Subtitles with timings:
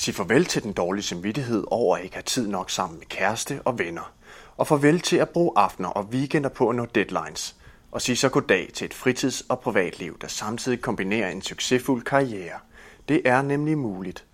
[0.00, 3.60] Sig farvel til den dårlige samvittighed over at ikke have tid nok sammen med kæreste
[3.64, 4.12] og venner.
[4.56, 7.56] Og farvel til at bruge aftener og weekender på at nå deadlines.
[7.92, 12.58] Og sig så goddag til et fritids- og privatliv, der samtidig kombinerer en succesfuld karriere.
[13.08, 14.24] Det er nemlig muligt.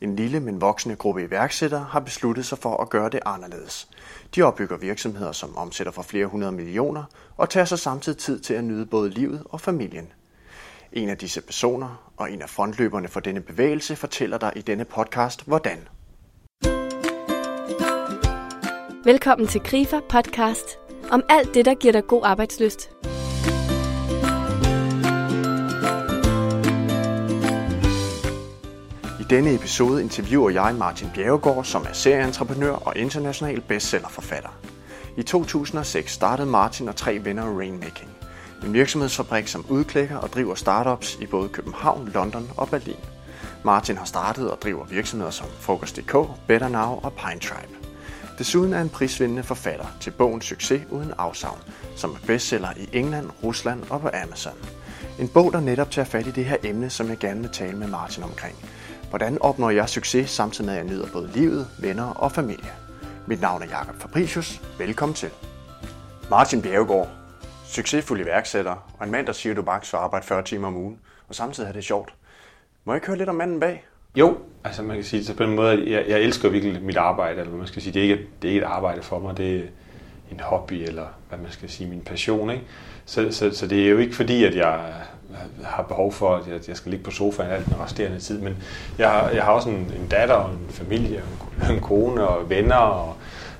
[0.00, 3.88] En lille, men voksende gruppe iværksættere har besluttet sig for at gøre det anderledes.
[4.34, 7.04] De opbygger virksomheder, som omsætter for flere hundrede millioner,
[7.36, 10.12] og tager sig samtidig tid til at nyde både livet og familien.
[10.96, 14.84] En af disse personer og en af frontløberne for denne bevægelse fortæller dig i denne
[14.84, 15.88] podcast, hvordan.
[19.04, 20.78] Velkommen til Grifer Podcast
[21.10, 22.90] om alt det, der giver dig god arbejdsløst.
[29.20, 34.60] I denne episode interviewer jeg Martin Bjerregaard, som er serieentreprenør og international bestsellerforfatter.
[35.16, 38.15] I 2006 startede Martin og tre venner Rainmaking,
[38.64, 42.96] en virksomhedsfabrik, som udklækker og driver startups i både København, London og Berlin.
[43.64, 47.72] Martin har startet og driver virksomheder som Frokost.dk, Better Now og Pine Tribe.
[48.38, 51.58] Desuden er en prisvindende forfatter til bogen Succes uden afsavn,
[51.96, 54.52] som er bestseller i England, Rusland og på Amazon.
[55.18, 57.76] En bog, der netop tager fat i det her emne, som jeg gerne vil tale
[57.76, 58.56] med Martin omkring.
[59.10, 62.70] Hvordan opnår jeg succes, samtidig med at jeg nyder både livet, venner og familie?
[63.26, 64.60] Mit navn er Jakob Fabricius.
[64.78, 65.30] Velkommen til.
[66.30, 67.08] Martin Bjergård,
[67.66, 70.76] succesfuld iværksætter og en mand, der siger, at du bare skal arbejde 40 timer om
[70.76, 72.14] ugen, og samtidig har det sjovt.
[72.84, 73.84] Må jeg ikke høre lidt om manden bag?
[74.16, 76.96] Jo, altså man kan sige det på den måde, at jeg, jeg elsker virkelig mit
[76.96, 79.36] arbejde, eller man skal sige, det er ikke, det er ikke et arbejde for mig,
[79.36, 79.62] det er
[80.32, 82.50] en hobby, eller hvad man skal sige, min passion.
[82.50, 82.62] Ikke?
[83.04, 84.94] Så, så, så det er jo ikke fordi, at jeg
[85.30, 88.56] øh, har behov for, at jeg skal ligge på sofaen alt den resterende tid, men
[88.98, 91.22] jeg har, jeg har også en, en datter og en familie,
[91.68, 93.16] en, en kone og venner, og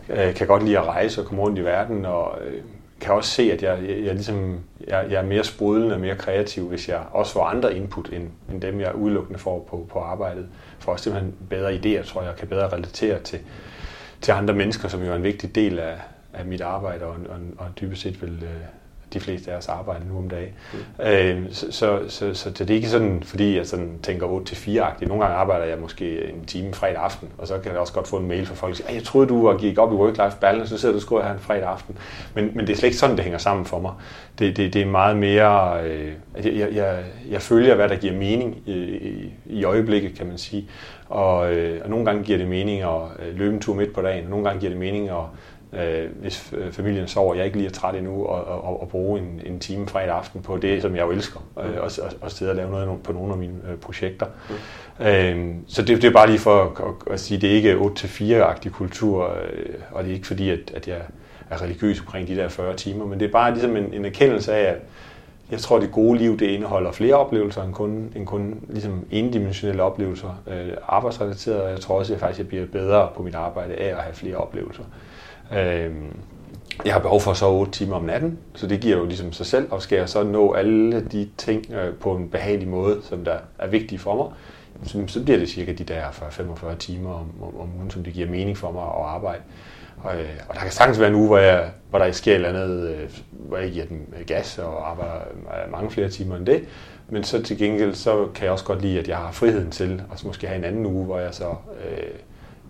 [0.09, 2.63] øh, kan godt lide at rejse og komme rundt i verden, og øh,
[3.01, 6.17] kan også se, at jeg, jeg, jeg, ligesom, jeg, jeg er mere sprudlende og mere
[6.17, 9.99] kreativ, hvis jeg også får andre input, end, end dem, jeg udelukkende får på, på
[9.99, 10.49] arbejdet.
[10.79, 13.39] For også simpelthen bedre idéer, tror jeg, jeg kan bedre relatere til,
[14.21, 15.97] til andre mennesker, som jo er en vigtig del af,
[16.33, 18.51] af mit arbejde, og, og, og dybest set vil øh,
[19.13, 20.53] de fleste af os arbejder nu om dagen.
[20.73, 21.05] Mm.
[21.05, 25.09] Øh, så, så, så, så det er ikke sådan, fordi jeg sådan tænker 8-4-agtigt.
[25.09, 28.09] Nogle gange arbejder jeg måske en time fredag aften, og så kan jeg også godt
[28.09, 30.39] få en mail fra folk, der siger, jeg troede, du var gik op i work-life
[30.41, 31.99] balance, så sidder du og skriver her en fredag aften.
[32.35, 33.93] Men, men det er slet ikke sådan, det hænger sammen for mig.
[34.39, 36.13] Det, det, det er meget mere, øh,
[36.45, 40.69] jeg, jeg, jeg følger, hvad der giver mening i, i, i øjeblikket, kan man sige.
[41.09, 44.03] Og, øh, og nogle gange giver det mening at øh, løbe en tur midt på
[44.03, 45.25] dagen, og nogle gange giver det mening at
[45.73, 49.41] øh, hvis familien sover, jeg ikke lige er træt endnu, og, og, og bruge en,
[49.47, 52.53] en time fredag aften på det, som jeg jo elsker, øh, og, og, og sidde
[52.53, 54.27] og lave noget på nogle af mine øh, projekter.
[54.99, 55.07] Mm.
[55.07, 57.75] Øh, så det, det er bare lige for at, at, at sige, det er ikke
[57.75, 61.01] 8-4-agtig kultur, øh, og det er ikke fordi, at, at jeg
[61.51, 64.55] er religiøs omkring de der 40 timer, men det er bare ligesom en, en erkendelse
[64.55, 64.77] af, at
[65.51, 69.07] jeg tror, at det gode liv, det indeholder flere oplevelser end kun, end kun ligesom
[69.11, 73.23] endimensionelle oplevelser, øh, arbejdsrelaterede, og jeg tror også, at jeg faktisk jeg bliver bedre på
[73.23, 74.83] mit arbejde af at have flere oplevelser.
[75.53, 75.93] Øh,
[76.85, 79.33] jeg har behov for at sove 8 timer om natten, så det giver jo ligesom
[79.33, 83.01] sig selv, og skal jeg så nå alle de ting øh, på en behagelig måde,
[83.03, 84.27] som der er vigtige for mig,
[84.85, 88.13] så, så bliver det cirka de der 45 timer om, om, om ugen, som det
[88.13, 89.43] giver mening for mig at arbejde.
[90.03, 92.37] Og, øh, og der kan sagtens være en uge, hvor, jeg, hvor der sker et
[92.37, 96.37] eller andet, øh, hvor jeg giver den øh, gas og arbejder øh, mange flere timer
[96.37, 96.65] end det.
[97.09, 100.03] Men så til gengæld, så kan jeg også godt lide, at jeg har friheden til
[100.13, 102.09] at måske have en anden uge, hvor jeg så øh,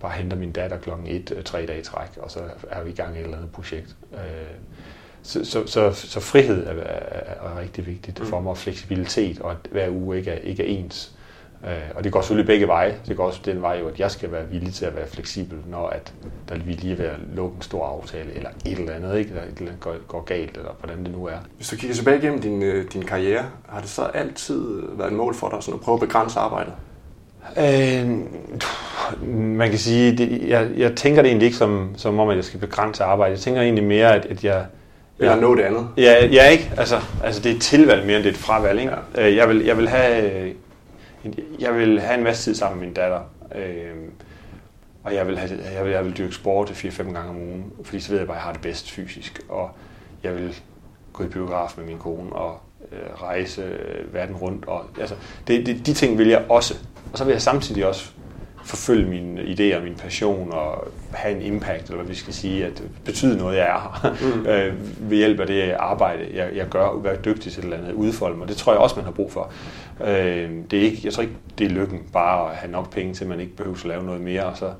[0.00, 2.40] bare henter min datter klokken 1, øh, tre dage i træk, og så
[2.70, 3.96] er vi i gang i et eller andet projekt.
[4.12, 4.20] Øh,
[5.22, 9.56] så, så, så, så frihed er, er, er rigtig vigtigt for mig, fleksibilitet, og at
[9.70, 11.16] hver uge ikke er, ikke er ens.
[11.64, 12.98] Øh, og det går selvfølgelig begge veje.
[13.06, 15.88] Det går også den vej, at jeg skal være villig til at være fleksibel, når
[15.88, 16.14] at
[16.48, 19.30] der vil lige være lukke en stor aftale, eller et eller andet, ikke?
[19.30, 21.38] eller et eller andet går, går galt, eller hvordan det nu er.
[21.56, 25.34] Hvis du kigger tilbage igennem din, din karriere, har det så altid været et mål
[25.34, 26.72] for dig sådan at prøve at begrænse arbejdet?
[27.58, 28.08] Øh,
[29.32, 32.44] man kan sige, det, jeg, jeg tænker det egentlig ikke som, som om, at jeg
[32.44, 33.32] skal begrænse arbejde.
[33.32, 34.64] Jeg tænker egentlig mere, at, at jeg...
[35.18, 35.88] Eller ja, nå det andet.
[35.96, 36.72] Ja, ja ikke?
[36.76, 38.80] Altså, altså, det er et tilvalg mere, end det er et fravalg.
[38.80, 38.92] Ikke?
[39.16, 39.28] Ja.
[39.28, 40.52] Øh, jeg, vil, jeg, vil have,
[41.58, 43.20] jeg vil have en masse tid sammen med min datter.
[43.54, 43.94] Øh,
[45.04, 48.00] og jeg vil, have, jeg, vil, jeg vil dyrke sport 4-5 gange om ugen, fordi
[48.00, 49.40] så ved jeg bare, at jeg har det bedst fysisk.
[49.48, 49.70] Og
[50.22, 50.56] jeg vil
[51.12, 54.64] gå i biograf med min kone og øh, Øh, rejse øh, verden rundt.
[54.64, 55.14] Og, altså,
[55.46, 56.74] det, det, de ting vil jeg også.
[57.12, 58.10] Og så vil jeg samtidig også
[58.66, 62.82] forfølge mine idéer, min passion og have en impact, eller hvad vi skal sige, at
[63.04, 64.46] betyde noget, jeg er her, mm.
[64.46, 67.92] øh, ved hjælp af det arbejde, jeg, jeg gør, være dygtig til et eller andet,
[67.92, 68.48] udfolde mig.
[68.48, 69.52] Det tror jeg også, man har brug for.
[70.00, 73.14] Øh, det er ikke, jeg tror ikke, det er lykken bare at have nok penge
[73.14, 74.70] til, at man ikke behøver at lave noget mere, og så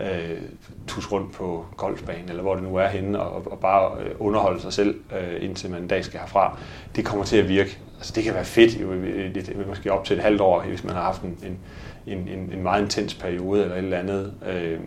[0.00, 0.38] øh,
[0.86, 4.60] tus rundt på golfbanen, eller hvor det nu er henne, og, og bare øh, underholde
[4.60, 6.58] sig selv, øh, indtil man en dag skal herfra.
[6.96, 7.78] Det kommer til at virke.
[7.96, 10.94] Altså, det kan være fedt, jo, det, måske op til et halvt år, hvis man
[10.94, 11.58] har haft en, en
[12.06, 14.32] en, en, en meget intens periode eller et eller andet.
[14.48, 14.78] Øh,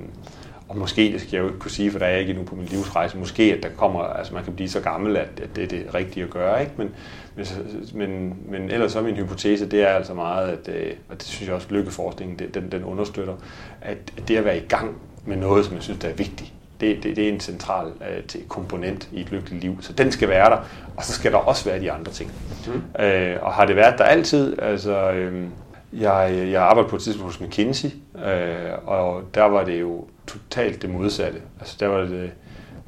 [0.69, 2.45] og måske, det skal jeg jo ikke kunne sige, for der er jeg ikke endnu
[2.45, 5.55] på min livsrejse, måske at der kommer, altså man kan blive så gammel, at, at
[5.55, 6.73] det er det rigtige at gøre, ikke?
[6.77, 6.95] Men,
[7.93, 11.47] men, men ellers så min hypotese, det er altså meget, at, øh, og det synes
[11.47, 13.33] jeg også, lykkeforskningen, den, den understøtter,
[13.81, 17.03] at det at være i gang med noget, som jeg synes, der er vigtigt, det,
[17.03, 19.77] det, det er en central uh, komponent i et lykkeligt liv.
[19.81, 20.57] Så den skal være der,
[20.97, 22.31] og så skal der også være de andre ting.
[22.67, 22.73] Mm.
[22.73, 24.61] Uh, og har det været der altid?
[24.61, 25.43] Altså, uh,
[25.93, 27.89] jeg, jeg arbejdede på et tidspunkt hos McKinsey,
[28.25, 31.41] øh, og der var det jo totalt det modsatte.
[31.59, 32.31] Altså der var det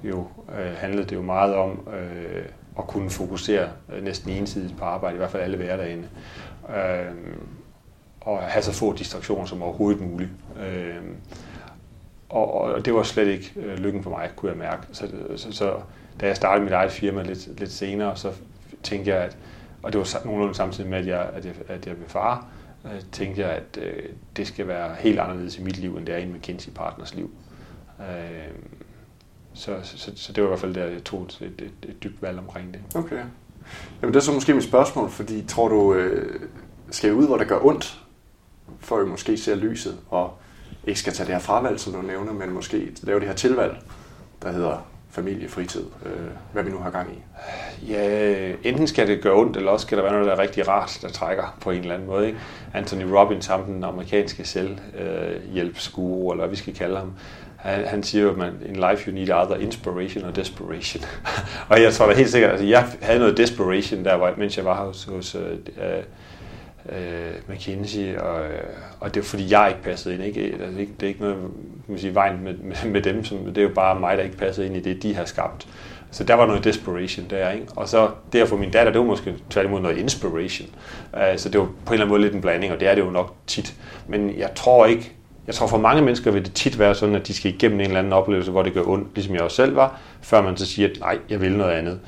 [0.04, 0.28] jo,
[0.60, 2.46] øh, handlede det jo meget om øh,
[2.78, 6.10] at kunne fokusere øh, næsten ensidigt på arbejde, i hvert fald alle hverdagene.
[6.70, 7.36] Øh,
[8.22, 10.30] og have så få distraktioner som overhovedet muligt.
[10.60, 10.96] Øh,
[12.30, 14.82] og, og det var slet ikke øh, lykken for mig, kunne jeg mærke.
[14.92, 15.76] Så, så, så
[16.22, 18.32] da jeg startede mit eget firma lidt, lidt senere, så
[18.84, 19.38] tænkte jeg, at,
[19.84, 22.61] og det var nogenlunde samtidig med, at jeg, at jeg, at jeg blev far, øh,
[22.86, 24.04] Øh, tænkte jeg, at øh,
[24.38, 27.16] det skal være helt anderledes i mit liv, end det er i en McKinsey Partners
[27.16, 27.32] liv.
[28.00, 28.06] Øh,
[29.54, 32.04] så, så, så det var i hvert fald der, jeg tog et, et, et, et
[32.04, 32.82] dybt valg omkring det.
[32.96, 33.24] Okay.
[34.02, 36.40] Jamen det er så måske mit spørgsmål, fordi tror du, øh,
[36.92, 38.04] skal ud, hvor det gør ondt,
[38.80, 40.38] for vi måske ser lyset, og
[40.88, 43.78] ikke skal tage det her fravalg, som du nævner, men måske lave det her tilvalg,
[44.42, 46.12] der hedder familie, fritid, øh,
[46.54, 47.22] hvad vi nu har gang i?
[47.92, 50.68] Ja, enten skal det gøre ondt, eller også skal der være noget, der er rigtig
[50.68, 52.28] rart, der trækker på en eller anden måde.
[52.28, 52.40] Ikke?
[52.74, 57.14] Anthony Robbins, ham den amerikanske selvhjælpsguru, eller hvad vi skal kalde ham,
[57.56, 61.04] han, han siger jo, at man, in life you need either inspiration or desperation.
[61.70, 64.86] og jeg tror da helt sikkert, altså jeg havde noget desperation der, mens jeg var
[64.86, 65.58] hos, hos øh,
[66.92, 68.64] øh, McKinsey, og, øh,
[69.00, 70.24] og det er fordi, jeg ikke passede ind.
[70.24, 70.42] Ikke?
[70.42, 71.38] Altså, det, det er ikke noget
[71.92, 74.38] man sige, vejen med, med, med dem, som, det er jo bare mig, der ikke
[74.38, 75.68] passede ind i det, de har skabt.
[76.12, 77.66] Så der var noget desperation der, ikke?
[77.76, 80.70] Og så det at få min datter, det var måske tværtimod noget inspiration.
[81.14, 82.96] Uh, så det var på en eller anden måde lidt en blanding, og det er
[82.96, 83.76] det jo nok tit.
[84.08, 85.12] Men jeg tror ikke,
[85.48, 87.86] jeg tror for mange mennesker vil det tit være sådan, at de skal igennem en
[87.86, 90.66] eller anden oplevelse, hvor det gør ondt, ligesom jeg også selv var, før man så
[90.66, 92.00] siger, at nej, jeg vil noget andet.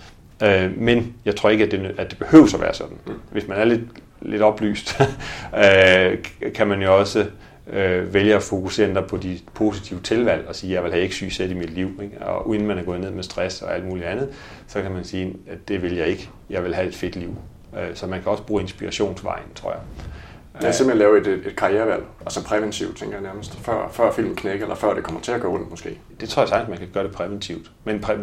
[0.44, 2.98] Uh, men jeg tror ikke, at det, at det behøver at være sådan.
[3.32, 3.82] Hvis man er lidt
[4.26, 5.02] lidt oplyst,
[5.66, 6.18] øh,
[6.56, 7.26] kan man jo også
[7.68, 11.16] øh, vælge at fokusere på de positive tilvalg og sige, at jeg vil have ikke
[11.16, 12.00] syg i mit liv.
[12.04, 12.22] Ikke?
[12.22, 14.30] Og uden man er gået ned med stress og alt muligt andet,
[14.68, 16.30] så kan man sige, at det vil jeg ikke.
[16.50, 17.36] Jeg vil have et fedt liv.
[17.78, 19.80] Øh, så man kan også bruge inspirationsvejen, tror jeg.
[20.62, 24.66] Ja, simpelthen lave et, et karrierevalg, altså præventivt, tænker jeg nærmest, før, før filmen knækker,
[24.66, 26.00] eller før det kommer til at gå ondt måske.
[26.20, 27.72] Det tror jeg sagtens, man kan gøre det præventivt.
[27.84, 28.14] Men præ,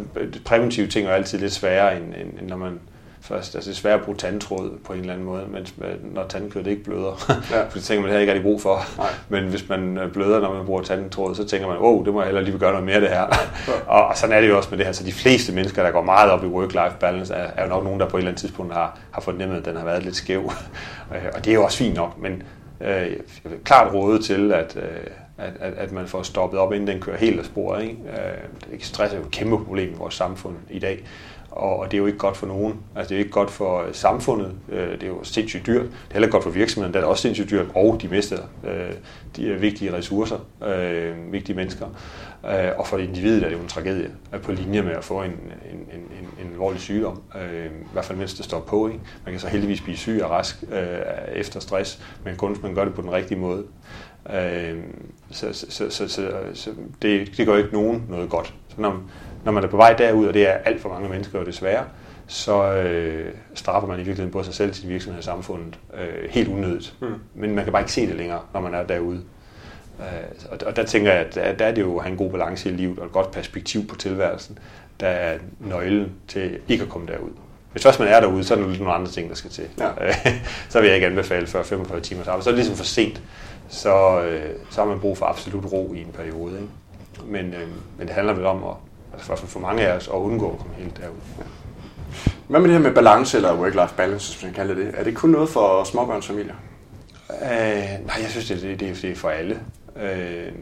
[0.45, 2.81] præventive ting er altid lidt sværere, end, end, end når man
[3.21, 3.55] først.
[3.55, 5.75] Altså det er svært at bruge tandtråd på en eller anden måde, mens
[6.15, 7.27] når tandkødet ikke bløder.
[7.51, 7.65] Ja.
[7.69, 8.81] For det tænker man, det har ikke rigtig brug for.
[8.99, 9.09] Nej.
[9.29, 12.13] Men hvis man øh, bløder, når man bruger tandtråd, så tænker man, åh, oh, det
[12.13, 13.21] må jeg heller lige gøre noget mere af det her.
[13.21, 13.73] Ja.
[13.95, 14.93] og, og, sådan er det jo også med det her.
[14.93, 17.85] Så de fleste mennesker, der går meget op i work-life balance, er, er jo nok
[17.85, 20.17] nogen, der på et eller andet tidspunkt har, har fornemmet, at den har været lidt
[20.17, 20.51] skæv.
[21.15, 22.43] Øh, og det er jo også fint nok, men
[22.81, 23.07] øh,
[23.65, 25.07] klart råde til, at, øh,
[25.39, 27.83] at, at, at man får stoppet op, inden den kører helt af sporet.
[27.83, 27.97] Ikke?
[28.73, 31.05] Øh, stress er jo et kæmpe problem i vores samfund i dag
[31.51, 32.81] og det er jo ikke godt for nogen.
[32.97, 35.83] Altså det er jo ikke godt for øh, samfundet, øh, det er jo sindssygt dyrt.
[35.83, 38.39] Det er heller ikke godt for virksomheden, det er også sindssygt dyrt, og de mister
[38.65, 38.93] øh,
[39.37, 40.37] de øh, vigtige ressourcer,
[40.67, 41.87] øh, vigtige mennesker.
[42.47, 44.11] Øh, og for individet er det jo en tragedie
[44.43, 48.35] på linje med at få en, en, en, en alvorlig sygdom, i hvert fald mens
[48.35, 48.89] det står på.
[48.89, 49.01] Ikke?
[49.25, 50.65] Man kan så heldigvis blive syg og rask
[51.33, 53.65] efter stress, men kun hvis man gør det på den rigtige måde.
[55.31, 56.71] Så, så, så, så, så
[57.03, 58.55] det, det gør ikke nogen noget godt.
[58.69, 59.03] Så når,
[59.45, 61.85] når man er på vej derud, og det er alt for mange mennesker jo desværre,
[62.27, 66.49] så øh, straffer man i virkeligheden både sig selv, sin virksomhed og samfundet øh, helt
[66.49, 66.95] unødigt.
[67.01, 67.15] Mm.
[67.35, 69.21] Men man kan bare ikke se det længere, når man er derude.
[70.01, 72.19] Øh, og, og der tænker jeg, at der, der er det jo at have en
[72.19, 74.59] god balance i livet og et godt perspektiv på tilværelsen,
[75.01, 77.31] der er nøglen til ikke at komme derud.
[77.73, 79.65] Hvis først man er derude, så er der lidt nogle andre ting, der skal til.
[79.79, 79.91] Ja.
[80.69, 82.45] så vil jeg ikke anbefale før 45 timers arbejde.
[82.45, 83.23] Så er det ligesom for sent.
[83.69, 86.53] Så, øh, så har man brug for absolut ro i en periode.
[86.61, 87.33] Ikke?
[87.33, 87.69] Men, øh,
[87.99, 88.75] men det handler vel om at
[89.13, 91.17] altså for, for mange af os, at undgå at komme helt derud.
[91.39, 91.45] Ja.
[92.49, 94.91] Hvad med det her med balance eller work-life balance, som man kalder det?
[94.95, 96.55] Er det kun noget for småbørnsfamilier?
[97.31, 99.61] Øh, nej, jeg synes, det, det, det er for alle.
[99.97, 100.53] Øh,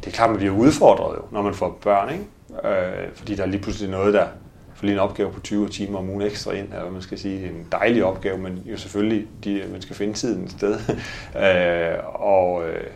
[0.00, 2.24] det er klart, man bliver udfordret, jo, når man får børn, ikke?
[2.68, 4.26] Øh, fordi der er lige pludselig noget, der
[4.74, 7.18] får lige en opgave på 20 timer om ugen ekstra ind, eller hvad man skal
[7.18, 10.74] sige, en dejlig opgave, men jo selvfølgelig, de, man skal finde tiden et sted.
[11.44, 12.86] øh, og, øh,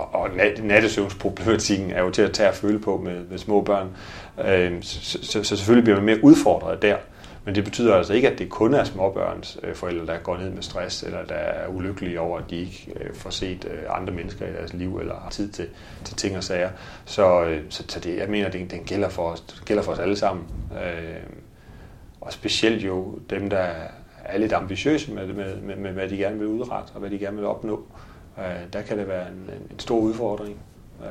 [0.00, 0.28] og, og
[0.62, 3.88] nattesøvnsproblematikken er jo til at tage og føle på med, med små børn.
[4.44, 6.96] Øh, så, så, så selvfølgelig bliver man mere udfordret der.
[7.44, 10.50] Men det betyder altså ikke, at det kun er småbørns øh, forældre, der går ned
[10.50, 14.12] med stress, eller der er ulykkelige over, at de ikke øh, får set øh, andre
[14.12, 15.66] mennesker i deres liv, eller har tid til,
[16.04, 16.70] til ting og sager.
[17.04, 20.16] Så, så, så det, jeg mener, det, det gælder, for os, gælder for os alle
[20.16, 20.44] sammen.
[20.72, 21.22] Øh,
[22.20, 23.66] og specielt jo dem, der
[24.24, 27.18] er lidt ambitiøse med, med, med, med, hvad de gerne vil udrette, og hvad de
[27.18, 27.74] gerne vil opnå.
[27.74, 30.56] Øh, Øh, der kan det være en, en, en stor udfordring.
[31.02, 31.08] Øh,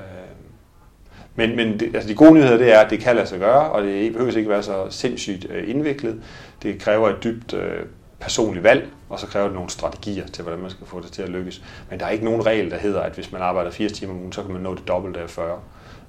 [1.36, 3.72] men, men det, altså de gode nyheder det er, at det kan lade sig gøre,
[3.72, 6.24] og det behøver ikke være så sindssygt øh, indviklet.
[6.64, 7.86] Det kræver et dybt øh,
[8.20, 11.22] personligt valg, og så kræver det nogle strategier til, hvordan man skal få det til
[11.22, 11.64] at lykkes.
[11.90, 14.20] Men der er ikke nogen regel, der hedder, at hvis man arbejder 80 timer om
[14.20, 15.60] ugen, så kan man nå det dobbelte af 40.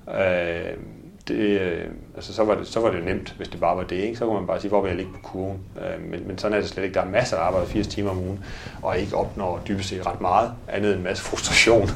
[0.08, 0.76] Øh,
[1.30, 1.84] det, øh,
[2.16, 3.96] altså, så, var det, så var det nemt, hvis det bare var det.
[3.96, 4.16] Ikke?
[4.16, 5.58] Så kunne man bare sige, hvor vil jeg ligge på kurven.
[5.76, 6.94] Øh, men, men sådan er det slet ikke.
[6.94, 8.44] Der er masser af arbejde 80 timer om ugen,
[8.82, 11.88] og ikke opnår dybest set ret meget, andet end en masse frustration,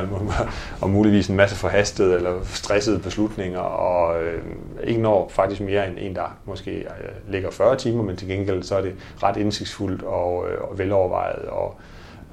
[0.82, 4.42] og muligvis en masse forhastede eller stressede beslutninger, og øh,
[4.84, 8.62] ikke når faktisk mere end en, der måske øh, ligger 40 timer, men til gengæld
[8.62, 11.76] så er det ret indsigtsfuldt og, øh, og velovervejet, og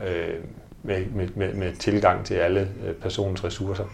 [0.07, 0.35] øh,
[0.83, 3.85] med, med, med, med tilgang til alle øh, personens ressourcer.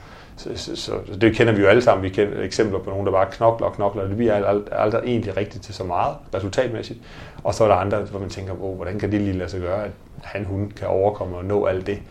[0.41, 2.03] Så, så, så, det kender vi jo alle sammen.
[2.03, 5.01] Vi kender eksempler på nogen, der bare knokler og knokler, og det bliver aldrig, aldrig
[5.03, 6.99] egentlig rigtigt til så meget resultatmæssigt.
[7.43, 9.61] Og så er der andre, hvor man tænker, oh, hvordan kan det lige lade sig
[9.61, 9.91] gøre, at
[10.23, 12.01] han, hun kan overkomme og nå alt det.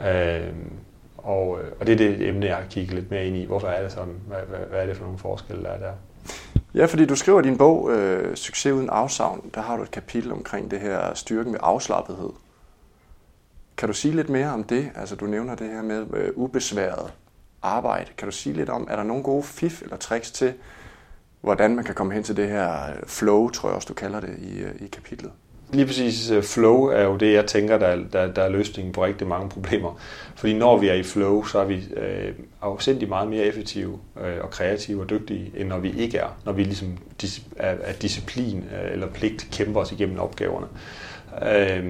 [0.00, 0.52] Øhm, øh,
[1.16, 3.44] og, og det er det emne, jeg har kigget lidt mere ind i.
[3.44, 4.14] Hvorfor er det sådan?
[4.28, 5.92] Hvad, hvad, hvad er det for nogle forskelle, der er der?
[6.74, 9.90] Ja, fordi du skriver i din bog, øh, Succes uden afsavn, der har du et
[9.90, 12.30] kapitel omkring det her styrken med afslappethed.
[13.76, 14.90] Kan du sige lidt mere om det?
[14.94, 17.12] Altså, du nævner det her med øh, ubesværet
[17.62, 18.10] arbejde.
[18.18, 20.52] Kan du sige lidt om, er der nogle gode fif eller tricks til,
[21.40, 22.72] hvordan man kan komme hen til det her
[23.06, 25.32] flow, tror jeg også, du kalder det i, øh, i kapitlet?
[25.72, 29.04] Lige præcis øh, flow er jo det, jeg tænker, der, der, der er løsningen på
[29.04, 30.00] rigtig mange problemer.
[30.36, 34.36] Fordi når vi er i flow, så er vi øh, afsindig meget mere effektive øh,
[34.40, 36.38] og kreative og dygtige, end når vi ikke er.
[36.44, 40.66] Når vi ligesom dis, er, er disciplin øh, eller pligt kæmper os igennem opgaverne.
[41.42, 41.84] Øh,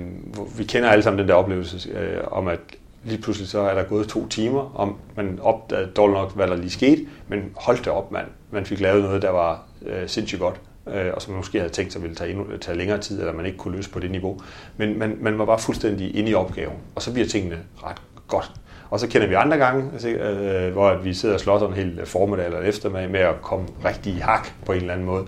[0.59, 2.61] vi kender alle sammen den der oplevelse øh, om, at
[3.05, 6.57] lige pludselig så er der gået to timer, og man opdagede dårligt nok, hvad der
[6.57, 8.25] lige skete, men holdt det op, man.
[8.51, 11.73] Man fik lavet noget, der var øh, sindssygt godt, øh, og som man måske havde
[11.73, 14.11] tænkt sig ville tage, endnu, tage længere tid, eller man ikke kunne løse på det
[14.11, 14.41] niveau.
[14.77, 18.53] Men man, man var bare fuldstændig inde i opgaven, og så bliver tingene ret godt.
[18.91, 22.01] Og så kender vi andre gange, altså, øh, hvor vi sidder og slås en hel
[22.07, 25.27] formiddag eller eftermiddag med at komme rigtig i hak på en eller anden måde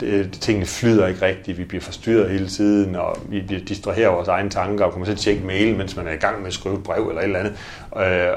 [0.00, 4.28] det, tingene flyder ikke rigtigt, vi bliver forstyrret hele tiden, og vi bliver distraheret vores
[4.28, 6.52] egne tanker, og kommer til at tjekke mail, mens man er i gang med at
[6.52, 7.52] skrive et brev eller et eller andet.
[7.96, 8.32] Øh,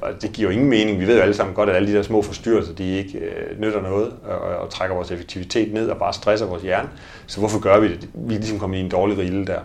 [0.00, 1.00] og det giver jo ingen mening.
[1.00, 3.60] Vi ved jo alle sammen godt, at alle de der små forstyrrelser, de ikke øh,
[3.60, 6.88] nytter noget, øh, og, og trækker vores effektivitet ned og bare stresser vores hjerne.
[7.26, 8.08] Så hvorfor gør vi det?
[8.14, 9.60] Vi er ligesom kommet i en dårlig rille der.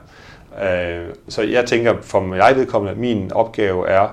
[0.63, 4.07] Øh, så jeg tænker, for mig vedkommende, at min opgave er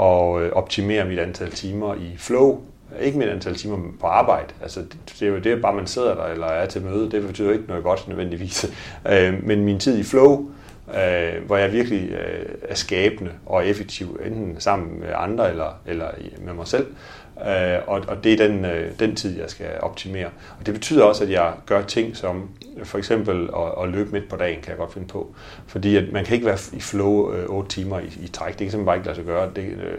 [0.00, 2.60] at øh, optimere mit antal timer i flow,
[3.00, 4.54] ikke med et antal timer på arbejde.
[4.62, 4.80] Altså,
[5.20, 7.10] det er jo det, bare man sidder der eller er til møde.
[7.10, 8.66] Det betyder ikke noget godt nødvendigvis.
[9.10, 10.50] Øh, men min tid i flow,
[10.88, 16.06] øh, hvor jeg virkelig øh, er skabende og effektiv, enten sammen med andre eller, eller
[16.38, 16.86] med mig selv.
[17.40, 20.26] Øh, og, og det er den, øh, den tid, jeg skal optimere.
[20.60, 22.48] Og det betyder også, at jeg gør ting som
[22.84, 25.34] for eksempel at, at løbe midt på dagen, kan jeg godt finde på.
[25.66, 28.52] Fordi at man kan ikke være i flow øh, 8 timer i, i træk.
[28.52, 29.50] Det kan simpelthen bare ikke lade sig gøre.
[29.56, 29.98] Det, øh,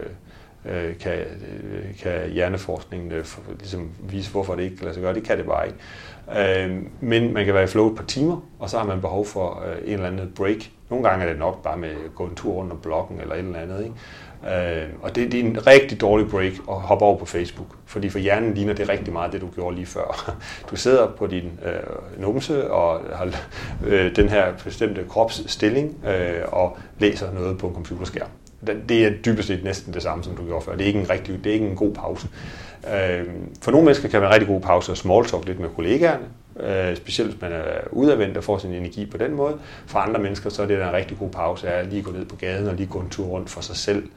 [0.68, 5.02] Øh, kan, øh, kan hjerneforskningen øh, for, ligesom vise, hvorfor det ikke kan lade sig
[5.02, 5.14] gøre.
[5.14, 5.78] Det kan det bare ikke.
[6.66, 9.26] Øh, men man kan være i flow et par timer, og så har man behov
[9.26, 10.70] for øh, en eller anden break.
[10.90, 13.34] Nogle gange er det nok bare med at gå en tur rundt om blokken eller
[13.34, 13.84] et eller andet.
[13.84, 13.94] Ikke?
[14.44, 18.08] Øh, og det, det er en rigtig dårlig break at hoppe over på Facebook, fordi
[18.08, 20.36] for hjernen ligner det rigtig meget det, du gjorde lige før.
[20.70, 23.34] Du sidder på din øh, numse og har
[23.86, 28.28] øh, den her bestemte kropsstilling øh, og læser noget på en computerskærm
[28.88, 30.72] det er dybest set næsten det samme, som du gjorde før.
[30.72, 32.28] Det er ikke en, rigtig, det er ikke en god pause.
[32.94, 33.24] Øh,
[33.62, 36.24] for nogle mennesker kan det være en rigtig god pause at smalltalk lidt med kollegaerne,
[36.60, 39.58] øh, specielt hvis man er udadvendt og får sin energi på den måde.
[39.86, 42.36] For andre mennesker så er det en rigtig god pause at lige gå ned på
[42.36, 44.08] gaden og lige gå en tur rundt for sig selv.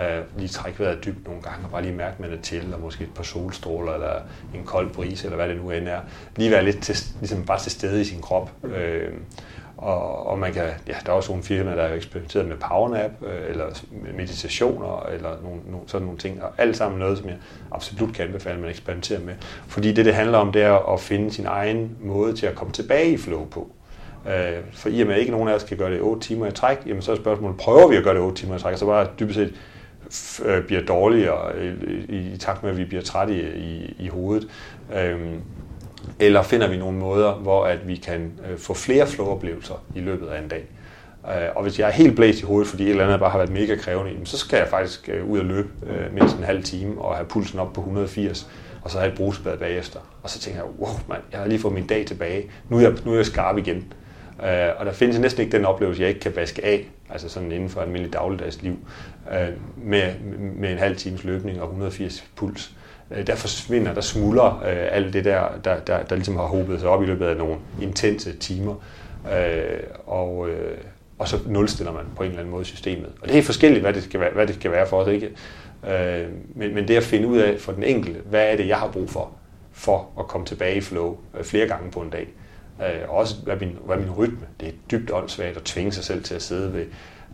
[0.00, 2.74] Øh, lige trække vejret dybt nogle gange og bare lige mærke, at man er til,
[2.74, 4.14] og måske et par solstråler eller
[4.54, 6.00] en kold brise eller hvad det nu end er.
[6.36, 8.50] Lige være lidt til, ligesom bare til stede i sin krop.
[8.64, 9.12] Øh,
[9.84, 13.10] og, og man kan, ja, der er også nogle firmaer, der har eksperimenteret med powernap,
[13.22, 13.84] øh, eller
[14.16, 16.42] meditationer, eller nogle, nogle, sådan nogle ting.
[16.42, 17.36] Og alt sammen noget, som jeg
[17.72, 19.34] absolut kan anbefale, at man eksperimenterer med.
[19.66, 22.72] Fordi det, det handler om, det er at finde sin egen måde til at komme
[22.72, 23.70] tilbage i flow på.
[24.28, 26.46] Øh, for i og med, at ikke nogen af os kan gøre det 8 timer
[26.46, 28.72] i træk, jamen så er spørgsmålet, prøver vi at gøre det 8 timer i træk,
[28.72, 29.54] og så bare dybest set
[30.44, 31.72] øh, bliver dårligere i,
[32.08, 34.48] i, i takt med, at vi bliver trætte i, i, i hovedet.
[34.96, 35.40] Øhm,
[36.20, 40.26] eller finder vi nogle måder, hvor at vi kan øh, få flere flowoplevelser i løbet
[40.26, 40.64] af en dag.
[41.28, 43.38] Øh, og hvis jeg er helt blæst i hovedet, fordi et eller andet bare har
[43.38, 46.62] været mega krævende, så skal jeg faktisk øh, ud og løbe øh, mindst en halv
[46.62, 48.48] time og have pulsen op på 180,
[48.82, 50.00] og så have et brusebad bagefter.
[50.22, 52.50] Og så tænker jeg, wow, man, jeg har lige fået min dag tilbage.
[52.68, 53.92] Nu er jeg, nu er jeg skarp igen.
[54.42, 57.52] Øh, og der findes næsten ikke den oplevelse, jeg ikke kan vaske af, altså sådan
[57.52, 58.76] inden for et almindeligt dagligdags liv,
[59.32, 60.02] øh, med,
[60.56, 62.72] med en halv times løbning og 180 puls.
[63.10, 66.80] Øh, der forsvinder, der smuldrer øh, alt det der, der, der, der ligesom har hobet
[66.80, 68.74] sig op i løbet af nogle intense timer.
[69.32, 70.78] Øh, og, øh,
[71.18, 73.12] og så nulstiller man på en eller anden måde systemet.
[73.22, 75.08] Og det er forskelligt, hvad det skal være, hvad det skal være for os.
[75.08, 75.30] Ikke?
[75.88, 78.76] Øh, men, men det at finde ud af for den enkelte, hvad er det, jeg
[78.76, 79.30] har brug for,
[79.72, 82.28] for at komme tilbage i flow øh, flere gange på en dag.
[82.80, 84.46] Øh, også hvad min, hvad min rytme.
[84.60, 86.84] Det er dybt åndssvagt at tvinge sig selv til at sidde ved,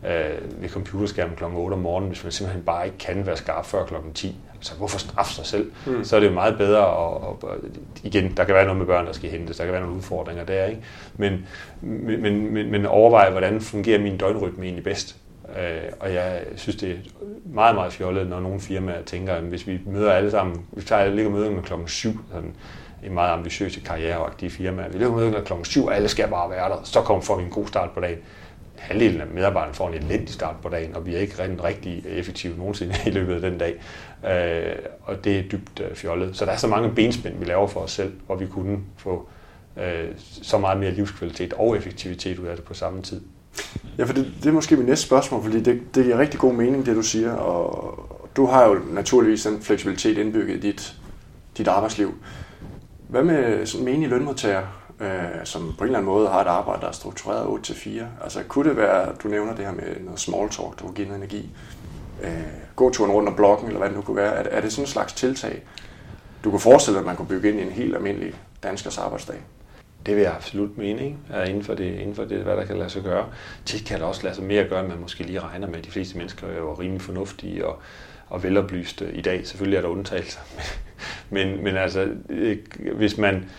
[0.06, 1.44] øh, ved computerskærmen kl.
[1.44, 3.94] 8 om morgenen, hvis man simpelthen bare ikke kan være skarp før kl.
[4.14, 4.36] 10.
[4.54, 5.72] Altså, hvorfor straffe sig selv?
[5.86, 6.04] Mm.
[6.04, 7.56] Så er det jo meget bedre, og, og,
[8.02, 10.44] igen, der kan være noget med børn, der skal hentes, der kan være nogle udfordringer
[10.44, 10.82] der, ikke?
[11.16, 11.46] Men,
[11.80, 15.16] men, men, men overveje, hvordan fungerer min døgnrytme egentlig bedst?
[15.58, 16.96] Øh, og jeg synes, det er
[17.44, 21.10] meget, meget fjollet, når nogle firmaer tænker, at hvis vi møder alle sammen, vi tager
[21.10, 22.54] ligger møder med klokken 7, sådan
[23.04, 26.68] en meget ambitiøse karriereagtige firma, vi ligger møder klokken 7, og alle skal bare være
[26.68, 28.18] der, så kommer får vi en god start på dagen.
[28.80, 32.04] Halvdelen af medarbejderne får en elendig start på dagen, og vi er ikke rigtig, rigtig
[32.08, 33.74] øh, effektive nogensinde i løbet af den dag.
[34.30, 36.36] Øh, og det er dybt øh, fjollet.
[36.36, 39.28] Så der er så mange benspænd, vi laver for os selv, hvor vi kunne få
[39.76, 40.08] øh,
[40.42, 43.20] så meget mere livskvalitet og effektivitet ud af det på samme tid.
[43.98, 46.52] Ja, for det, det er måske mit næste spørgsmål, fordi det, det giver rigtig god
[46.52, 47.98] mening, det du siger, og
[48.36, 50.94] du har jo naturligvis en fleksibilitet indbygget i dit,
[51.58, 52.14] dit arbejdsliv.
[53.08, 54.66] Hvad med sådan menige lønmodtagere,
[55.00, 57.88] øh, som på en eller anden måde har et arbejde, der er struktureret 8-4?
[58.22, 61.06] Altså kunne det være, du nævner det her med noget small talk, der kunne give
[61.06, 61.50] noget energi,
[62.22, 62.30] øh,
[62.76, 64.34] gåturen rundt om blokken, eller hvad det nu kunne være.
[64.34, 65.62] Er, er det sådan en slags tiltag,
[66.44, 69.36] du kunne forestille dig, at man kunne bygge ind i en helt almindelig danskers arbejdsdag?
[70.06, 71.16] Det vil jeg absolut mene, ikke?
[71.46, 73.26] Inden, for det, inden for det, hvad der kan lade sig gøre.
[73.64, 75.82] Tit kan det også lade sig mere gøre, end man måske lige regner med.
[75.82, 77.78] De fleste mennesker er jo rimelig fornuftige og,
[78.28, 79.46] og veloplyste i dag.
[79.46, 80.40] Selvfølgelig er der undtagelser.
[81.30, 82.58] men, men altså, øh,
[82.94, 83.50] hvis man,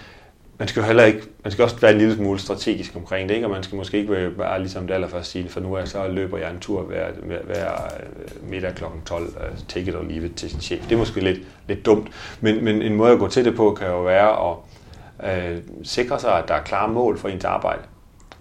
[0.61, 3.35] man skal jo heller ikke, man skal også være en lille smule strategisk omkring det,
[3.35, 3.47] ikke?
[3.47, 6.37] og man skal måske ikke bare ligesom det allerførste sige, for nu er så løber
[6.37, 8.83] jeg en tur hver, hver, hver øh, middag kl.
[9.05, 9.31] 12, uh,
[9.67, 10.83] take it or leave it til sin chef.
[10.83, 12.07] Det er måske lidt, lidt dumt,
[12.41, 16.19] men, men en måde at gå til det på kan jo være at øh, sikre
[16.19, 17.81] sig, at der er klare mål for ens arbejde.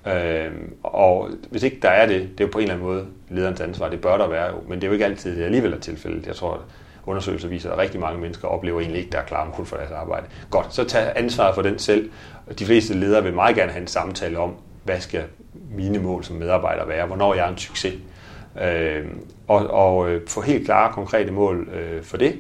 [0.07, 0.51] Øh,
[0.83, 3.61] og hvis ikke der er det, det er jo på en eller anden måde lederens
[3.61, 5.79] ansvar, det bør der være jo, men det er jo ikke altid det alligevel er
[5.79, 6.27] tilfældet.
[6.27, 6.61] Jeg tror, at
[7.11, 9.91] undersøgelser viser, at rigtig mange mennesker oplever egentlig ikke, der er klar kun for deres
[9.91, 10.27] arbejde.
[10.51, 12.11] Godt, så tag ansvaret for den selv.
[12.59, 15.25] De fleste ledere vil meget gerne have en samtale om, hvad skal
[15.71, 17.95] mine mål som medarbejder være, hvornår jeg er en succes.
[18.63, 19.07] Øh,
[19.49, 22.35] og, og øh, få helt klare, konkrete mål øh, for det,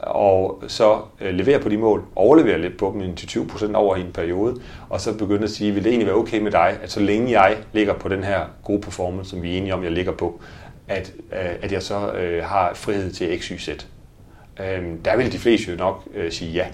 [0.00, 4.00] og så øh, levere på de mål, overlevere lidt på dem til 20% over i
[4.00, 6.90] en periode, og så begynde at sige, vil det egentlig være okay med dig, at
[6.90, 9.92] så længe jeg ligger på den her gode performance, som vi er enige om, jeg
[9.92, 10.40] ligger på,
[10.88, 13.68] at, øh, at jeg så øh, har frihed til x, y, z.
[14.60, 16.66] Øh, der vil de fleste jo nok øh, sige ja.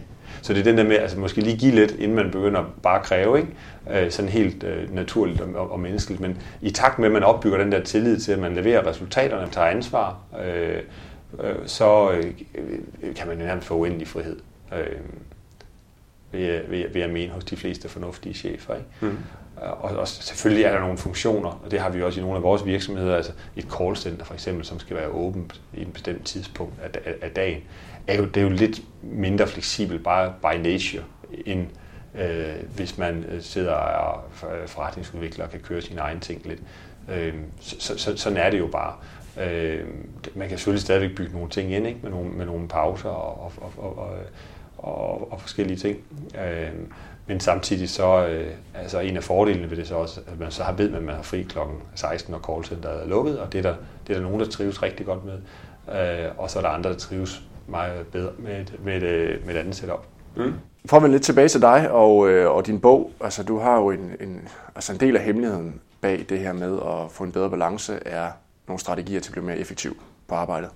[0.42, 2.98] Så det er den der med, altså måske lige give lidt, inden man begynder bare
[2.98, 4.04] at kræve, ikke?
[4.04, 6.20] Øh, sådan helt øh, naturligt og, og menneskeligt.
[6.20, 9.50] Men i takt med, at man opbygger den der tillid til, at man leverer resultaterne,
[9.50, 10.78] tager ansvar, øh,
[11.40, 12.24] øh, så øh,
[13.16, 14.36] kan man nærmest få uendelig frihed.
[14.72, 14.96] Øh,
[16.32, 18.74] vil, jeg, vil, jeg, vil jeg mene hos de fleste fornuftige chefer.
[18.74, 18.86] Ikke?
[19.00, 19.18] Mm.
[19.60, 22.42] Og, og selvfølgelig er der nogle funktioner, og det har vi også i nogle af
[22.42, 26.74] vores virksomheder, altså et callcenter for eksempel, som skal være åbent i en bestemt tidspunkt
[26.82, 27.62] af, af, af dagen,
[28.06, 31.04] er jo, det er jo lidt mindre fleksibelt bare by nature,
[31.46, 31.66] end
[32.18, 36.60] øh, hvis man øh, sidder og øh, forretningsudvikler og kan køre sine egne ting lidt.
[37.12, 38.94] Øh, så, så, så, sådan er det jo bare.
[39.46, 39.86] Øh,
[40.34, 42.00] man kan selvfølgelig stadigvæk bygge nogle ting ind, ikke?
[42.02, 44.18] Med, nogle, med nogle pauser og, og, og, og,
[44.78, 45.98] og, og forskellige ting.
[46.34, 46.70] Øh,
[47.30, 50.62] men samtidig så, øh, altså en af fordelene ved det så også, at man så
[50.62, 53.62] har ved, at man har fri klokken 16, når callcenteret er lukket, og det er
[53.62, 53.74] der,
[54.06, 55.34] det er der nogen, der trives rigtig godt med.
[56.00, 59.54] Øh, og så er der andre, der trives meget bedre med et, med et, med
[59.54, 60.06] et andet setup.
[60.36, 60.52] Mm.
[60.86, 63.76] For at vende lidt tilbage til dig og, øh, og din bog, altså du har
[63.76, 67.32] jo en, en, altså en del af hemmeligheden bag det her med at få en
[67.32, 68.30] bedre balance, er
[68.66, 69.96] nogle strategier til at blive mere effektiv
[70.28, 70.70] på arbejdet.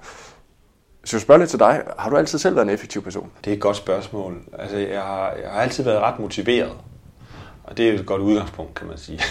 [1.04, 1.82] Så jeg spørger lidt til dig.
[1.98, 3.30] Har du altid selv været en effektiv person?
[3.44, 4.42] Det er et godt spørgsmål.
[4.58, 6.72] Altså, jeg har, jeg har altid været ret motiveret.
[7.64, 9.20] Og det er et godt udgangspunkt, kan man sige.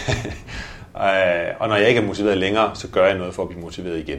[0.96, 3.60] Øh, og når jeg ikke er motiveret længere, så gør jeg noget for at blive
[3.60, 4.18] motiveret igen.